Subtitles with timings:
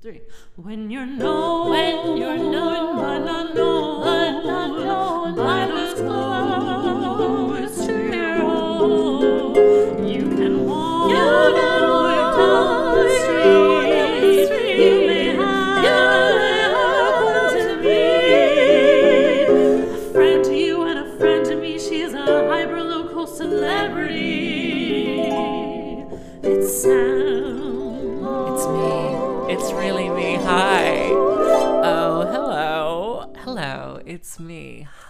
[0.00, 0.22] three.
[0.56, 5.34] When you're known, when you're known, by not known, by not known,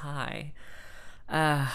[0.02, 0.52] Hi.
[1.28, 1.66] Uh,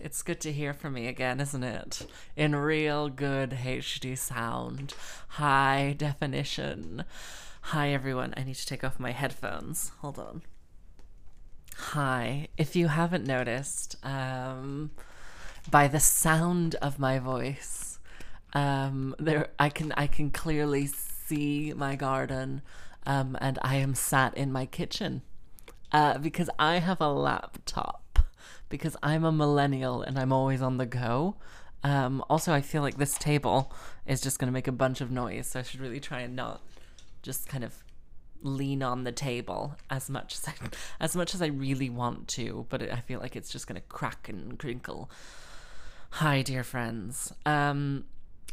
[0.00, 2.06] it's good to hear from me again, isn't it?
[2.36, 4.94] In real good HD sound.
[5.30, 7.04] High definition.
[7.62, 8.34] Hi, everyone.
[8.36, 9.90] I need to take off my headphones.
[9.98, 10.42] Hold on.
[11.76, 12.46] Hi.
[12.56, 14.92] If you haven't noticed, um,
[15.68, 17.98] by the sound of my voice,
[18.52, 22.62] um, there I can I can clearly see my garden,
[23.06, 25.22] um, and I am sat in my kitchen,
[25.92, 28.18] uh, because I have a laptop,
[28.68, 31.36] because I'm a millennial and I'm always on the go.
[31.84, 33.72] Um, also, I feel like this table
[34.06, 36.62] is just gonna make a bunch of noise, so I should really try and not
[37.22, 37.84] just kind of
[38.42, 40.54] lean on the table as much as I,
[41.00, 44.28] as much as I really want to, but I feel like it's just gonna crack
[44.28, 45.10] and crinkle.
[46.16, 47.32] Hi, dear friends.
[47.46, 48.04] Um,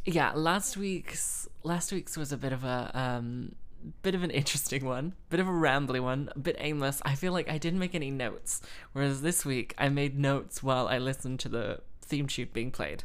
[0.05, 3.55] yeah, last week's last week's was a bit of a um,
[4.01, 7.01] bit of an interesting one, bit of a rambly one, a bit aimless.
[7.03, 8.61] I feel like I didn't make any notes,
[8.93, 13.03] whereas this week I made notes while I listened to the theme tune being played.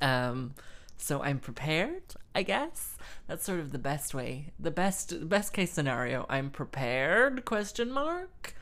[0.00, 0.54] Um,
[0.96, 2.02] so I'm prepared,
[2.34, 2.96] I guess.
[3.26, 4.52] That's sort of the best way.
[4.58, 8.54] The best best case scenario, I'm prepared question mark.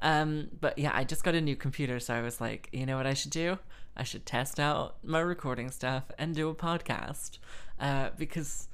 [0.00, 2.96] Um, but yeah, I just got a new computer, so I was like, you know
[2.96, 3.58] what I should do?
[3.96, 7.38] I should test out my recording stuff and do a podcast.
[7.78, 8.68] Uh, because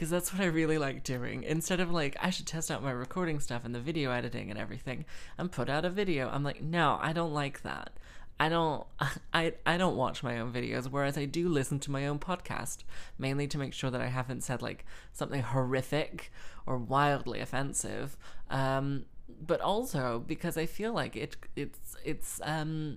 [0.00, 1.42] because that's what I really like doing.
[1.42, 4.58] Instead of like, I should test out my recording stuff and the video editing and
[4.58, 5.04] everything
[5.36, 6.30] and put out a video.
[6.30, 7.90] I'm like, no, I don't like that.
[8.38, 8.86] I don't
[9.34, 12.78] I I don't watch my own videos, whereas I do listen to my own podcast,
[13.18, 16.32] mainly to make sure that I haven't said like something horrific
[16.64, 18.16] or wildly offensive.
[18.48, 19.04] Um,
[19.46, 22.96] but also because I feel like it it's it's um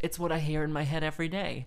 [0.00, 1.66] it's what I hear in my head every day.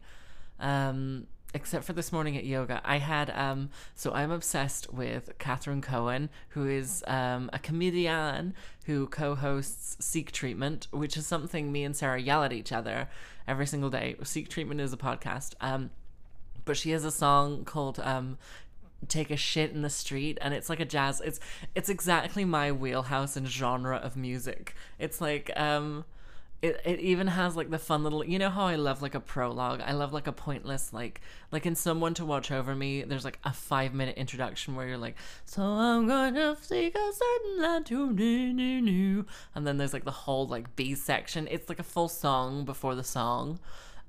[0.59, 3.69] Um, except for this morning at yoga, I had um.
[3.95, 8.53] So I'm obsessed with Catherine Cohen, who is um a comedian
[8.85, 13.09] who co-hosts Seek Treatment, which is something me and Sarah yell at each other
[13.47, 14.15] every single day.
[14.23, 15.53] Seek Treatment is a podcast.
[15.61, 15.89] Um,
[16.65, 18.37] but she has a song called um
[19.07, 21.39] take a shit in the street and it's like a jazz it's
[21.75, 26.03] it's exactly my wheelhouse and genre of music it's like um
[26.61, 29.19] it, it even has like the fun little you know how i love like a
[29.19, 29.79] prologue?
[29.79, 33.39] I love like a pointless like like in someone to watch over me there's like
[33.43, 38.11] a five minute introduction where you're like so i'm gonna seek a certain land to
[38.13, 39.25] do do do
[39.55, 41.47] and then there's like the whole like b section.
[41.49, 43.59] It's like a full song before the song.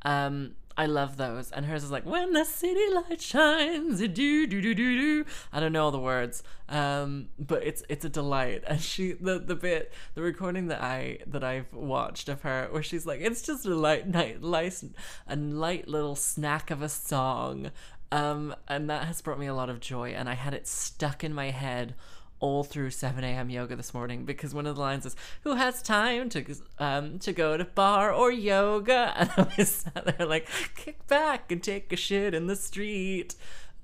[0.03, 1.51] Um I love those.
[1.51, 5.25] And hers is like, when the city light shines, do do do do do.
[5.53, 8.63] I don't know all the words, um, but it's it's a delight.
[8.65, 12.85] And she the the bit the recording that I that I've watched of her where
[12.85, 14.81] she's like, it's just a light night light
[15.27, 17.73] a light little snack of a song,
[18.13, 20.11] um, and that has brought me a lot of joy.
[20.11, 21.97] And I had it stuck in my head
[22.41, 23.51] all through 7 a.m.
[23.51, 26.45] yoga this morning because one of the lines is, "Who has time to
[26.79, 31.51] um to go to barre or yoga?" And I was sat there like, kick back
[31.51, 33.35] and take a shit in the street.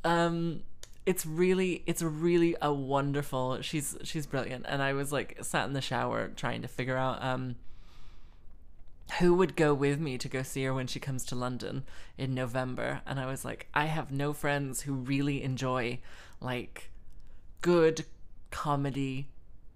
[0.05, 0.63] Um,
[1.07, 3.61] it's really, it's really a wonderful.
[3.63, 7.23] She's she's brilliant, and I was like sat in the shower trying to figure out
[7.23, 7.57] um
[9.19, 11.85] who would go with me to go see her when she comes to London
[12.17, 16.01] in November, and I was like, I have no friends who really enjoy
[16.41, 16.91] like
[17.61, 18.07] good
[18.55, 19.27] comedy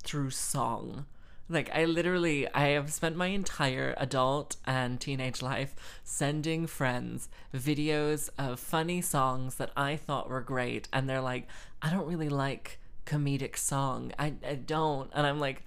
[0.05, 1.05] through song.
[1.49, 5.75] Like I literally I have spent my entire adult and teenage life
[6.05, 11.49] sending friends videos of funny songs that I thought were great and they're like,
[11.83, 14.12] I don't really like comedic song.
[14.17, 15.64] I, I don't and I'm like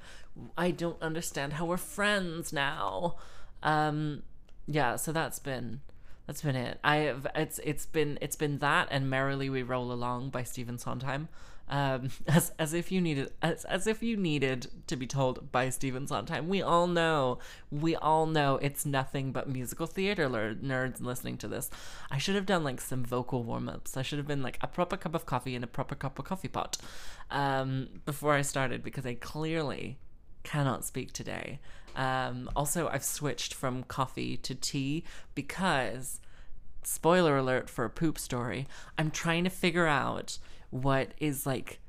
[0.58, 3.18] I don't understand how we're friends now.
[3.62, 4.24] Um
[4.68, 5.82] yeah, so that's been
[6.28, 6.80] that's been it.
[6.82, 10.78] I have it's it's been it's been that and Merrily We Roll Along by Stephen
[10.78, 11.28] Sondheim.
[11.72, 15.70] Um, as as if you needed as, as if you needed to be told by
[15.70, 16.50] Stephen Sondheim.
[16.50, 17.40] We all know,
[17.72, 21.70] we all know it's nothing but musical theater nerds listening to this.
[22.12, 23.96] I should have done like some vocal warm ups.
[23.96, 26.26] I should have been like a proper cup of coffee in a proper cup of
[26.26, 26.78] coffee pot
[27.32, 29.98] um, before I started because I clearly
[30.44, 31.60] cannot speak today.
[31.96, 35.04] Um, also, I've switched from coffee to tea
[35.36, 36.20] because,
[36.84, 38.68] spoiler alert for a poop story,
[38.98, 40.38] I'm trying to figure out
[40.72, 41.80] what is like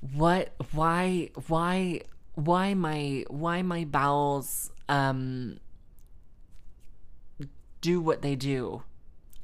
[0.00, 2.00] what why why
[2.34, 5.58] why my why my bowels um
[7.80, 8.82] do what they do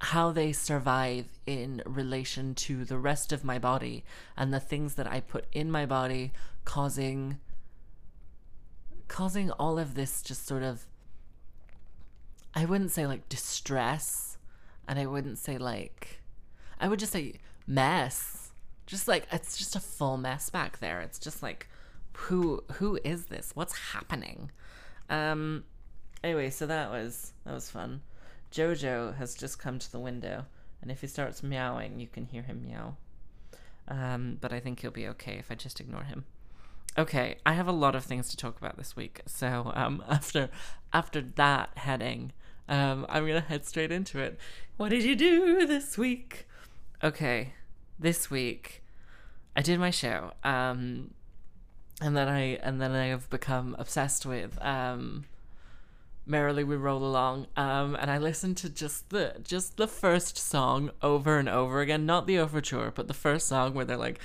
[0.01, 4.05] how they survive in relation to the rest of my body
[4.37, 6.33] and the things that I put in my body
[6.65, 7.39] causing
[9.09, 10.87] causing all of this just sort of
[12.55, 14.39] I wouldn't say like distress
[14.87, 16.21] and I wouldn't say like
[16.79, 18.53] I would just say mess.
[18.87, 21.01] Just like it's just a full mess back there.
[21.01, 21.69] It's just like
[22.13, 23.53] who who is this?
[23.55, 24.51] What's happening?
[25.09, 25.65] Um
[26.23, 28.03] anyway, so that was that was fun.
[28.51, 30.47] Jojo has just come to the window,
[30.81, 32.97] and if he starts meowing, you can hear him meow.
[33.89, 36.25] Um, but I think he'll be okay if I just ignore him.
[36.97, 40.49] Okay, I have a lot of things to talk about this week, so um, after
[40.93, 42.33] after that heading,
[42.69, 44.39] um, I'm gonna head straight into it.
[44.77, 46.47] What did you do this week?
[47.05, 47.53] Okay,
[47.99, 48.83] this week
[49.55, 51.13] I did my show, um,
[52.01, 55.27] and then I and then I have become obsessed with um,
[56.25, 60.91] merrily we roll along um and i listened to just the just the first song
[61.03, 62.07] over and over again.
[62.07, 64.19] Not the overture but the first song where they're like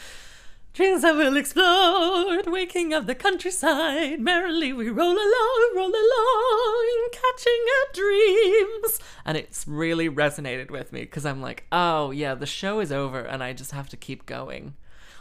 [0.79, 4.21] Dreams that will explode, waking up the countryside.
[4.21, 8.99] Merrily we roll along, roll along, catching our dreams.
[9.25, 13.19] And it's really resonated with me because I'm like, oh yeah, the show is over
[13.19, 14.75] and I just have to keep going.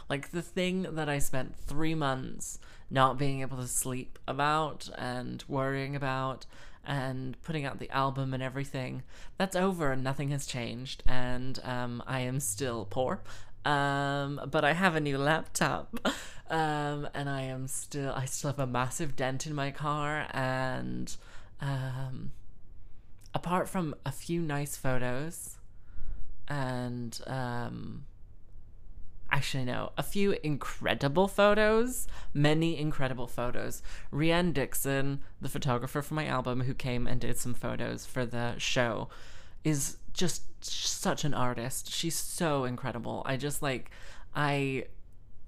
[0.07, 2.59] Like the thing that I spent three months
[2.89, 6.45] not being able to sleep about and worrying about
[6.85, 9.03] and putting out the album and everything.
[9.37, 11.03] That's over and nothing has changed.
[11.05, 13.21] And um, I am still poor.
[13.65, 15.99] Um, but I have a new laptop.
[16.51, 20.25] Um, and I am still, I still have a massive dent in my car.
[20.31, 21.15] And
[21.61, 22.31] um,
[23.33, 25.57] apart from a few nice photos
[26.47, 28.05] and um,
[29.31, 36.25] actually no a few incredible photos many incredible photos Rianne Dixon the photographer for my
[36.25, 39.09] album who came and did some photos for the show
[39.63, 41.91] is just such an artist.
[41.91, 43.23] She's so incredible.
[43.25, 43.91] I just like
[44.35, 44.85] I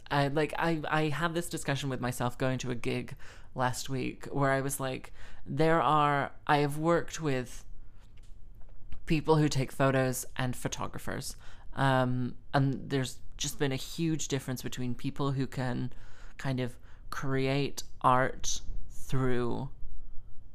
[0.09, 3.15] I like I I have this discussion with myself going to a gig
[3.55, 5.13] last week where I was like
[5.45, 7.65] there are I have worked with
[9.05, 11.35] people who take photos and photographers.
[11.75, 15.91] Um and there's just been a huge difference between people who can
[16.37, 16.77] kind of
[17.09, 19.69] create art through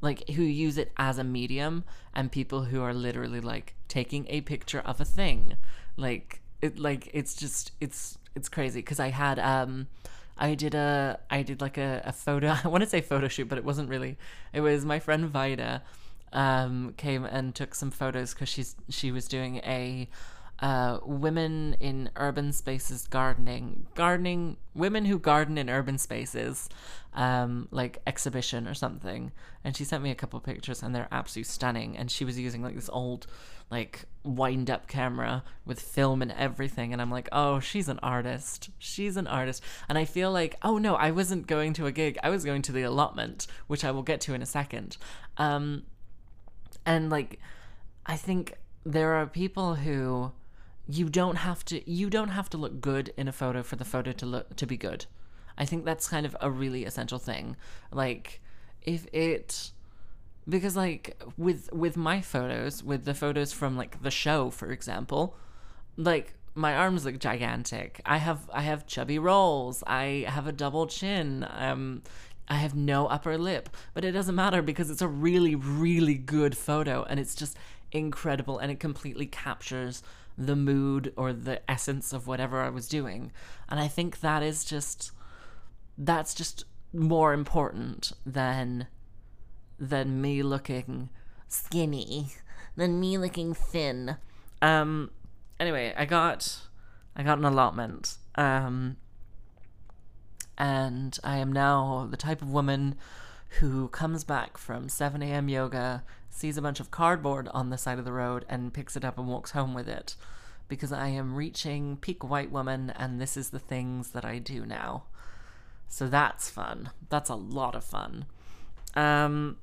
[0.00, 4.40] like who use it as a medium and people who are literally like taking a
[4.42, 5.56] picture of a thing.
[5.96, 9.86] Like it like it's just it's it's crazy because i had um
[10.38, 13.48] i did a i did like a, a photo i want to say photo shoot
[13.48, 14.16] but it wasn't really
[14.52, 15.82] it was my friend vida
[16.32, 20.08] um came and took some photos because she's she was doing a
[20.60, 26.68] uh, women in urban spaces gardening, gardening, women who garden in urban spaces,
[27.14, 29.32] um, like exhibition or something.
[29.64, 31.96] And she sent me a couple pictures, and they're absolutely stunning.
[31.96, 33.26] And she was using like this old,
[33.70, 36.92] like wind up camera with film and everything.
[36.92, 38.70] And I'm like, oh, she's an artist.
[38.78, 39.62] She's an artist.
[39.88, 42.16] And I feel like, oh no, I wasn't going to a gig.
[42.22, 44.96] I was going to the allotment, which I will get to in a second.
[45.36, 45.82] Um,
[46.86, 47.40] and like,
[48.06, 48.54] I think
[48.84, 50.30] there are people who
[50.88, 53.84] you don't have to you don't have to look good in a photo for the
[53.84, 55.06] photo to look to be good.
[55.58, 57.56] I think that's kind of a really essential thing.
[57.90, 58.40] Like
[58.82, 59.72] if it
[60.48, 65.36] because like with with my photos, with the photos from like the show for example,
[65.96, 68.00] like my arms look gigantic.
[68.06, 69.82] I have I have chubby rolls.
[69.86, 71.46] I have a double chin.
[71.50, 72.02] Um
[72.48, 76.56] I have no upper lip, but it doesn't matter because it's a really really good
[76.56, 77.56] photo and it's just
[77.90, 80.02] incredible and it completely captures
[80.36, 83.32] the mood or the essence of whatever I was doing.
[83.68, 85.10] And I think that is just
[85.98, 88.86] that's just more important than
[89.78, 91.10] than me looking
[91.48, 92.28] skinny,
[92.76, 94.16] than me looking thin.
[94.60, 95.10] Um
[95.58, 96.60] anyway, I got
[97.14, 98.18] I got an allotment.
[98.34, 98.96] Um
[100.58, 102.96] and I am now the type of woman
[103.60, 105.48] who comes back from 7 a.m.
[105.48, 109.04] yoga, sees a bunch of cardboard on the side of the road, and picks it
[109.04, 110.16] up and walks home with it.
[110.68, 114.66] Because I am reaching peak white woman, and this is the things that I do
[114.66, 115.04] now.
[115.88, 116.90] So that's fun.
[117.08, 118.26] That's a lot of fun.
[118.94, 119.58] Um,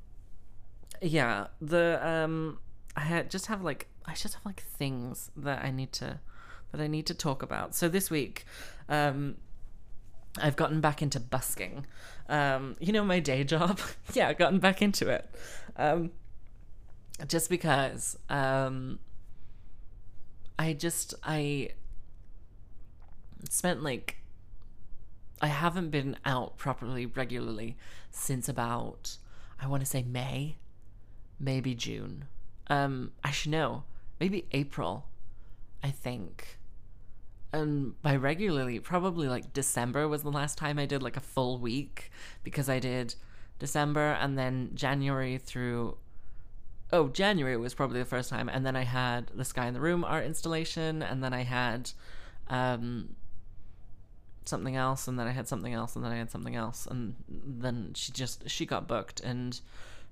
[1.01, 2.59] yeah, the um,
[2.95, 6.19] I just have like I just have like things that I need to
[6.71, 7.75] that I need to talk about.
[7.75, 8.45] So this week,
[8.89, 9.35] um,
[10.41, 11.85] I've gotten back into busking.
[12.29, 13.79] Um, you know, my day job.
[14.13, 15.29] yeah, gotten back into it.
[15.75, 16.11] Um,
[17.27, 18.99] just because um,
[20.57, 21.69] I just, I
[23.49, 24.17] spent like
[25.41, 27.75] I haven't been out properly regularly
[28.11, 29.17] since about
[29.59, 30.55] I want to say May,
[31.39, 32.25] maybe June.
[32.67, 33.83] Um, actually no,
[34.19, 35.05] maybe April.
[35.83, 36.59] I think.
[37.53, 41.59] And by regularly, probably like December was the last time I did like a full
[41.59, 42.11] week
[42.43, 43.15] because I did
[43.59, 45.97] December and then January through
[46.93, 48.47] oh, January was probably the first time.
[48.47, 51.91] And then I had the Sky in the Room art installation, and then I had
[52.47, 53.15] um,
[54.45, 57.15] something else, and then I had something else, and then I had something else, and
[57.27, 59.59] then she just she got booked and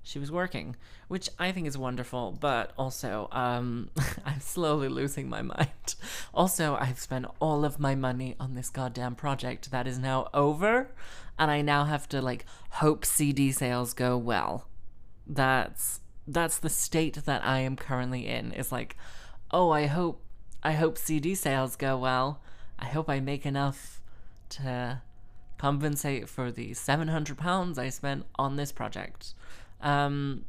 [0.02, 0.76] she was working,
[1.08, 2.36] which I think is wonderful.
[2.38, 3.90] But also, um,
[4.24, 5.94] I'm slowly losing my mind.
[6.34, 10.88] Also, I've spent all of my money on this goddamn project that is now over,
[11.38, 14.66] and I now have to like hope CD sales go well.
[15.26, 18.52] That's that's the state that I am currently in.
[18.52, 18.96] Is like,
[19.50, 20.22] oh, I hope
[20.62, 22.40] I hope CD sales go well.
[22.78, 24.00] I hope I make enough
[24.50, 25.02] to
[25.58, 29.34] compensate for the 700 pounds I spent on this project.
[29.82, 30.44] Um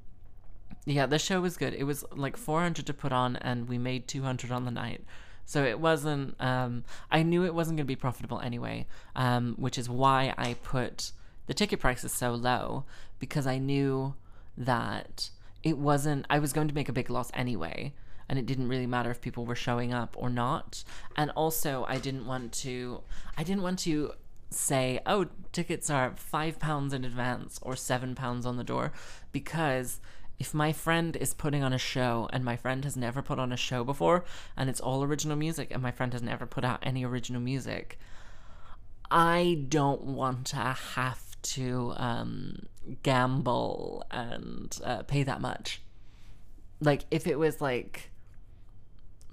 [0.86, 1.74] yeah, the show was good.
[1.74, 5.04] It was like 400 to put on and we made 200 on the night.
[5.46, 9.78] So it wasn't um I knew it wasn't going to be profitable anyway, um which
[9.78, 11.12] is why I put
[11.48, 12.86] the ticket prices so low
[13.20, 14.16] because I knew
[14.58, 15.30] that
[15.64, 17.94] it wasn't I was going to make a big loss anyway
[18.30, 20.84] and it didn't really matter if people were showing up or not
[21.18, 23.02] and also I didn't want to
[23.38, 24.14] I didn't want to
[24.54, 28.92] say oh tickets are 5 pounds in advance or 7 pounds on the door
[29.32, 30.00] because
[30.40, 33.52] if my friend is putting on a show and my friend has never put on
[33.52, 34.26] a show before
[34.58, 38.00] and it's all original music and my friend has never put out any original music
[39.14, 42.66] I don't want to have to um,
[43.04, 45.82] gamble and uh, pay that much.
[46.80, 48.10] Like, if it was like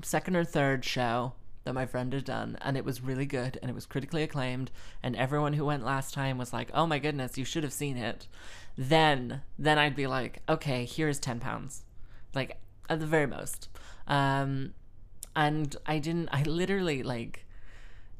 [0.02, 1.32] second or third show
[1.64, 4.70] that my friend had done and it was really good and it was critically acclaimed
[5.02, 7.96] and everyone who went last time was like oh my goodness you should have seen
[7.96, 8.26] it
[8.76, 11.82] then then i'd be like okay here's 10 pounds
[12.34, 13.68] like at the very most
[14.06, 14.72] um
[15.36, 17.46] and i didn't i literally like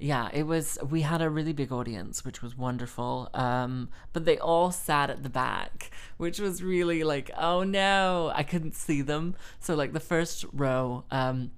[0.00, 0.78] yeah, it was.
[0.88, 3.28] We had a really big audience, which was wonderful.
[3.34, 8.42] Um, but they all sat at the back, which was really like, oh no, I
[8.42, 9.34] couldn't see them.
[9.60, 11.50] So like the first row, um,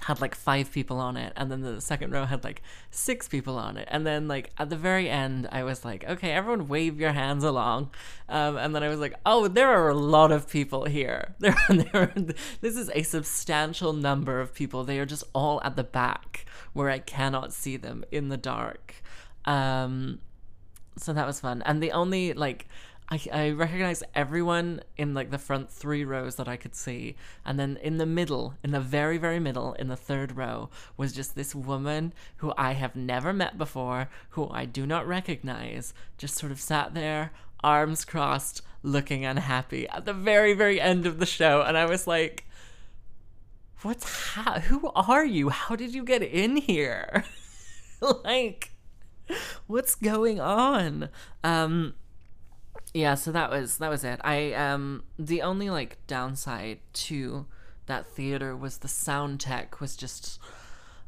[0.00, 3.56] had like five people on it and then the second row had like six people
[3.58, 3.88] on it.
[3.90, 7.44] And then like at the very end i was like okay everyone wave your hands
[7.44, 7.90] along.
[8.28, 11.34] Um, and then i was like oh there are a lot of people here.
[11.40, 12.14] There, there
[12.60, 14.84] this is a substantial number of people.
[14.84, 18.94] They are just all at the back where i cannot see them in the dark.
[19.44, 20.20] Um,
[20.96, 21.62] so that was fun.
[21.62, 22.68] And the only like
[23.10, 27.16] I, I recognized everyone in like the front three rows that I could see.
[27.44, 31.12] And then in the middle, in the very, very middle, in the third row, was
[31.12, 36.36] just this woman who I have never met before, who I do not recognize, just
[36.36, 37.32] sort of sat there,
[37.64, 41.62] arms crossed, looking unhappy at the very, very end of the show.
[41.62, 42.44] And I was like,
[43.82, 45.48] what's ha- who are you?
[45.48, 47.24] How did you get in here?
[48.24, 48.70] like,
[49.66, 51.08] what's going on?
[51.42, 51.94] Um,
[52.94, 54.20] yeah so that was that was it.
[54.22, 57.46] I um the only like downside to
[57.86, 60.38] that theater was the sound tech was just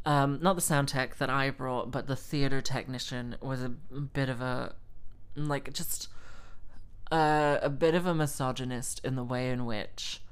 [0.04, 4.28] um not the sound tech that i brought but the theater technician was a bit
[4.28, 4.74] of a
[5.36, 6.08] like just
[7.12, 10.22] uh, a bit of a misogynist in the way in which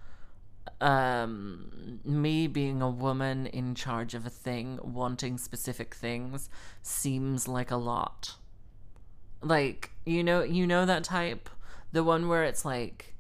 [0.80, 6.48] um me being a woman in charge of a thing wanting specific things
[6.82, 8.36] seems like a lot.
[9.42, 11.48] Like you know you know that type?
[11.92, 13.14] The one where it's like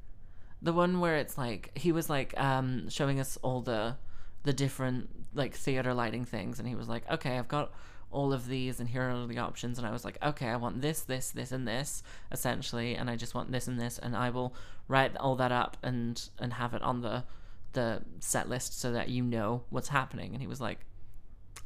[0.62, 3.96] the one where it's like he was like um showing us all the
[4.42, 7.72] the different like theater lighting things and he was like okay i've got
[8.10, 10.80] all of these and here are the options and i was like okay i want
[10.82, 14.28] this this this and this essentially and i just want this and this and i
[14.28, 14.54] will
[14.88, 17.22] write all that up and and have it on the
[17.72, 20.80] the set list so that you know what's happening and he was like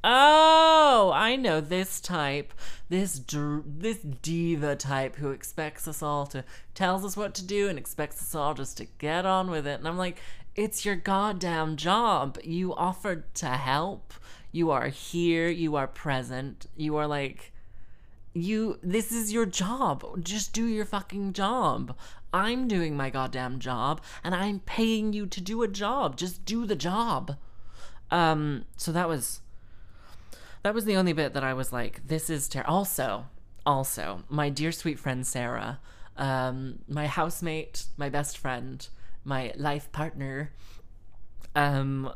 [0.06, 2.52] Oh, I know this type.
[2.90, 6.44] This dr- this diva type who expects us all to
[6.74, 9.78] tells us what to do and expects us all just to get on with it.
[9.78, 10.18] And I'm like,
[10.54, 12.38] it's your goddamn job.
[12.44, 14.12] You offered to help.
[14.52, 15.48] You are here.
[15.48, 16.66] You are present.
[16.76, 17.54] You are like
[18.34, 20.22] you this is your job.
[20.22, 21.96] Just do your fucking job.
[22.30, 26.18] I'm doing my goddamn job and I'm paying you to do a job.
[26.18, 27.36] Just do the job.
[28.10, 29.40] Um so that was
[30.64, 32.72] that was the only bit that I was like, this is terrible.
[32.72, 33.26] Also,
[33.66, 35.78] also, my dear sweet friend Sarah,
[36.16, 38.88] um, my housemate, my best friend,
[39.24, 40.52] my life partner,
[41.54, 42.10] um,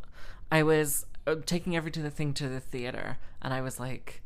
[0.51, 4.23] I was uh, taking everything to the theater, and I was like,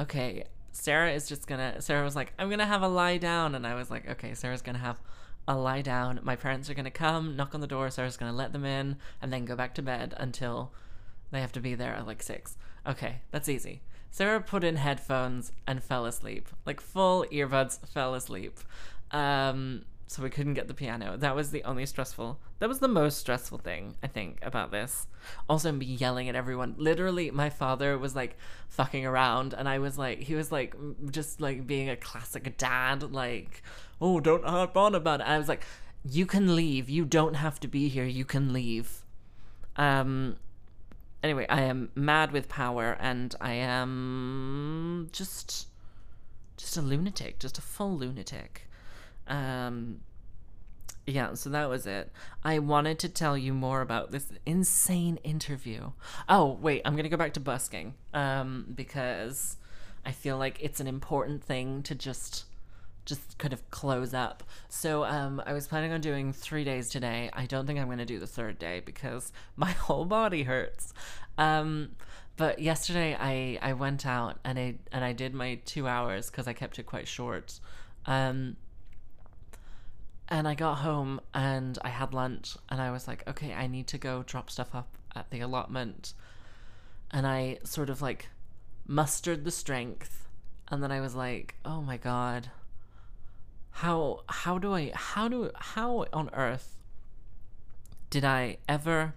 [0.00, 1.80] okay, Sarah is just gonna.
[1.80, 4.62] Sarah was like, I'm gonna have a lie down, and I was like, okay, Sarah's
[4.62, 5.00] gonna have
[5.46, 6.18] a lie down.
[6.24, 7.88] My parents are gonna come, knock on the door.
[7.90, 10.72] Sarah's gonna let them in, and then go back to bed until
[11.30, 12.56] they have to be there at like six.
[12.86, 13.80] Okay, that's easy.
[14.10, 18.58] Sarah put in headphones and fell asleep, like full earbuds, fell asleep.
[19.12, 21.16] Um, so we couldn't get the piano.
[21.16, 22.40] That was the only stressful.
[22.58, 25.06] That was the most stressful thing I think about this.
[25.48, 26.74] Also, me yelling at everyone.
[26.78, 28.36] Literally, my father was like
[28.68, 30.74] fucking around, and I was like, he was like
[31.12, 33.62] just like being a classic dad, like,
[34.00, 35.28] oh, don't harp on about it.
[35.28, 35.62] I was like,
[36.04, 36.90] you can leave.
[36.90, 38.04] You don't have to be here.
[38.04, 39.04] You can leave.
[39.76, 40.36] Um.
[41.22, 45.68] Anyway, I am mad with power, and I am just,
[46.56, 48.68] just a lunatic, just a full lunatic.
[49.26, 50.00] Um,
[51.06, 52.12] yeah, so that was it.
[52.44, 55.90] I wanted to tell you more about this insane interview.
[56.28, 59.56] Oh, wait, I'm going to go back to busking um, because
[60.04, 62.44] I feel like it's an important thing to just
[63.04, 64.42] just kind of close up.
[64.68, 67.30] So um, I was planning on doing three days today.
[67.32, 70.92] I don't think I'm going to do the third day because my whole body hurts.
[71.38, 71.96] Um,
[72.36, 76.48] but yesterday I, I went out and I and I did my two hours because
[76.48, 77.60] I kept it quite short.
[78.06, 78.56] Um,
[80.28, 83.88] and I got home and I had lunch and I was like, okay, I need
[83.88, 86.14] to go drop stuff up at the allotment.
[87.10, 88.28] And I sort of like
[88.86, 90.28] mustered the strength
[90.70, 92.50] and then I was like, oh my god.
[93.70, 96.76] How how do I how do how on earth
[98.10, 99.14] did I ever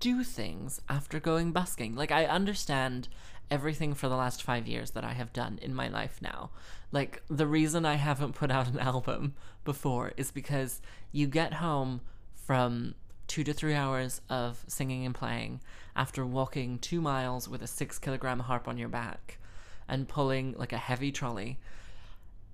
[0.00, 1.94] do things after going busking?
[1.94, 3.08] Like I understand
[3.50, 6.50] everything for the last 5 years that I have done in my life now.
[6.92, 10.80] Like the reason I haven't put out an album before is because
[11.12, 12.00] you get home
[12.34, 12.94] from
[13.26, 15.60] two to three hours of singing and playing
[15.96, 19.38] after walking two miles with a six kilogram harp on your back
[19.88, 21.58] and pulling like a heavy trolley.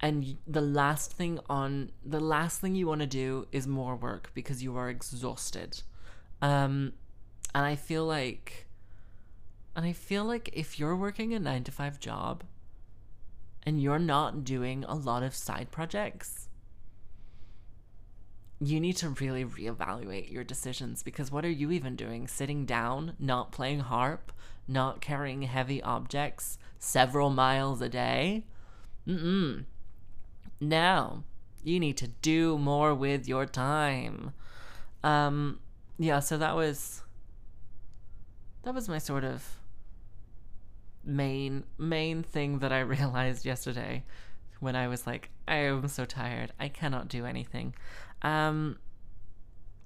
[0.02, 4.30] And the last thing on the last thing you want to do is more work
[4.34, 5.82] because you are exhausted.
[6.40, 6.94] Um,
[7.54, 8.66] and I feel like,
[9.76, 12.44] and I feel like if you're working a nine to five job
[13.64, 16.48] and you're not doing a lot of side projects,
[18.58, 22.26] you need to really reevaluate your decisions because what are you even doing?
[22.26, 24.32] Sitting down, not playing harp,
[24.66, 28.44] not carrying heavy objects several miles a day?
[29.06, 29.64] Mm-mm.
[30.60, 31.24] No.
[31.62, 34.32] You need to do more with your time.
[35.02, 35.60] Um
[35.98, 37.02] yeah, so that was
[38.62, 39.56] that was my sort of
[41.04, 44.04] main main thing that I realized yesterday
[44.60, 46.52] when I was like, I am so tired.
[46.60, 47.74] I cannot do anything.
[48.22, 48.78] Um,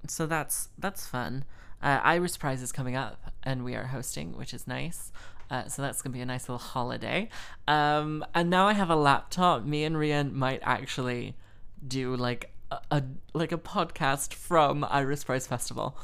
[0.07, 1.45] so that's that's fun.
[1.81, 5.11] Uh, Iris Prize is coming up, and we are hosting, which is nice.
[5.49, 7.29] Uh, so that's gonna be a nice little holiday.
[7.67, 9.63] Um, and now I have a laptop.
[9.63, 11.35] Me and Rian might actually
[11.87, 13.03] do like a, a
[13.33, 15.97] like a podcast from Iris Prize Festival.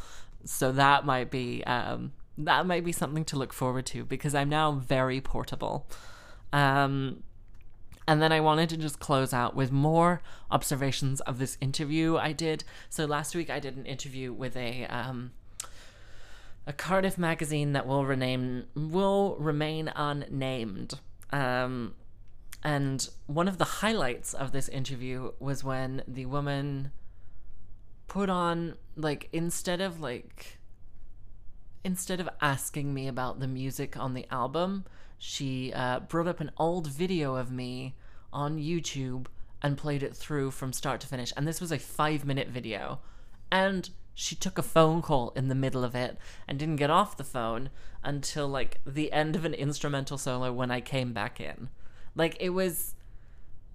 [0.45, 4.49] So that might be um, that might be something to look forward to because I'm
[4.49, 5.87] now very portable.
[6.53, 7.23] Um,
[8.07, 12.33] and then I wanted to just close out with more observations of this interview I
[12.33, 12.63] did.
[12.89, 15.31] So last week I did an interview with a um,
[16.67, 20.99] a Cardiff magazine that will rename will remain unnamed.
[21.31, 21.95] Um,
[22.63, 26.91] and one of the highlights of this interview was when the woman
[28.07, 30.59] put on like instead of like
[31.83, 34.85] instead of asking me about the music on the album,
[35.17, 37.95] she uh, brought up an old video of me
[38.31, 39.25] on YouTube
[39.63, 41.33] and played it through from start to finish.
[41.35, 42.99] And this was a five minute video.
[43.51, 43.89] And
[44.21, 46.15] she took a phone call in the middle of it
[46.47, 47.71] and didn't get off the phone
[48.03, 51.69] until like the end of an instrumental solo when I came back in.
[52.15, 52.93] Like it was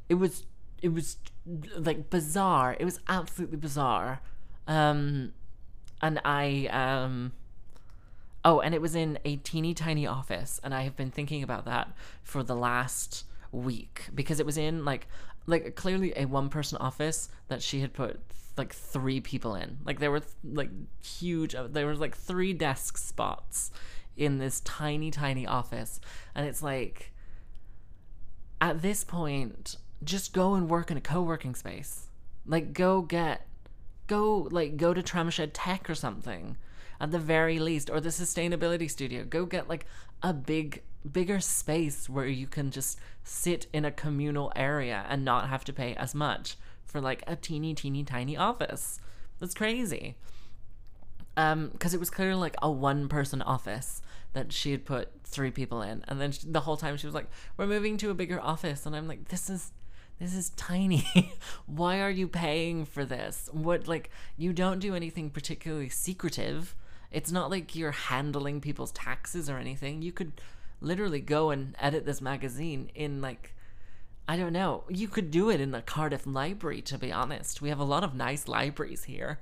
[0.08, 0.46] it was
[0.80, 1.16] it was
[1.76, 2.76] like bizarre.
[2.78, 4.20] It was absolutely bizarre.
[4.68, 5.32] Um
[6.00, 7.32] and I um
[8.44, 11.64] Oh, and it was in a teeny tiny office, and I have been thinking about
[11.64, 11.88] that
[12.22, 15.08] for the last week because it was in like
[15.46, 18.20] like clearly a one person office that she had put
[18.56, 19.78] like three people in.
[19.84, 20.70] Like there were like
[21.02, 23.70] huge uh, there was like three desk spots
[24.16, 26.00] in this tiny tiny office,
[26.34, 27.12] and it's like
[28.60, 32.08] at this point just go and work in a co-working space.
[32.46, 33.46] Like go get
[34.06, 36.56] go like go to Tramshed Tech or something
[37.00, 39.24] at the very least, or the sustainability studio.
[39.24, 39.86] Go get like
[40.22, 40.82] a big,
[41.12, 45.72] bigger space where you can just sit in a communal area and not have to
[45.72, 49.00] pay as much for like a teeny, teeny, tiny office.
[49.38, 50.16] That's crazy.
[51.36, 54.00] Um, because it was clearly like a one person office
[54.32, 57.14] that she had put three people in, and then she, the whole time she was
[57.14, 59.72] like, "We're moving to a bigger office," and I'm like, "This is."
[60.18, 61.34] This is tiny.
[61.66, 63.50] Why are you paying for this?
[63.52, 66.74] What, like, you don't do anything particularly secretive.
[67.10, 70.00] It's not like you're handling people's taxes or anything.
[70.00, 70.32] You could
[70.80, 73.54] literally go and edit this magazine in, like,
[74.28, 74.84] I don't know.
[74.88, 77.62] You could do it in the Cardiff Library, to be honest.
[77.62, 79.38] We have a lot of nice libraries here.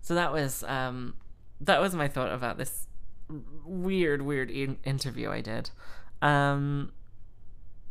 [0.00, 1.14] So that was um,
[1.60, 2.86] that was my thought about this
[3.64, 5.70] weird, weird in- interview I did.
[6.20, 6.92] Um,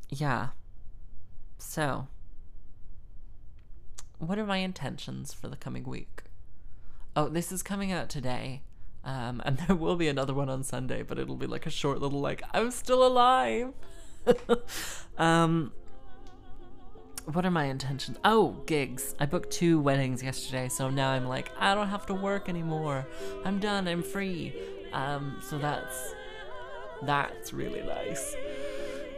[0.09, 0.49] yeah.
[1.57, 2.07] So,
[4.19, 6.23] what are my intentions for the coming week?
[7.15, 8.61] Oh, this is coming out today.
[9.03, 11.99] Um, and there will be another one on Sunday, but it'll be like a short
[11.99, 13.73] little like I'm still alive.
[15.17, 15.71] um
[17.25, 18.17] what are my intentions?
[18.25, 19.15] Oh, gigs.
[19.19, 23.05] I booked two weddings yesterday, so now I'm like, I don't have to work anymore.
[23.45, 23.87] I'm done.
[23.87, 24.53] I'm free.
[24.91, 26.13] Um, so that's
[27.03, 28.35] that's really nice.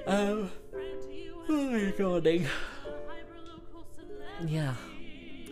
[0.06, 0.52] Um,
[1.50, 2.28] oh my god.
[4.48, 4.74] Yeah.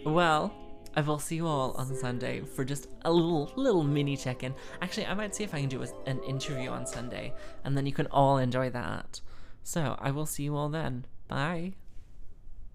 [0.03, 0.53] Well,
[0.95, 4.54] I will see you all on Sunday for just a little little mini check-in.
[4.82, 7.93] Actually, I might see if I can do an interview on Sunday, and then you
[7.93, 9.21] can all enjoy that.
[9.63, 11.06] So I will see you all then.
[11.27, 11.73] Bye.